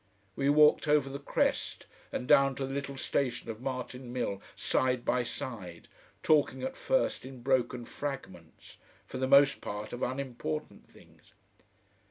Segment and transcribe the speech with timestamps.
[0.35, 5.05] We walked over the crest and down to the little station of Martin Mill side
[5.05, 5.89] by side,
[6.23, 11.33] talking at first in broken fragments, for the most part of unimportant things.